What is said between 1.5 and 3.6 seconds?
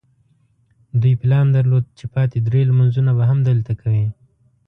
درلود چې پاتې درې لمونځونه به هم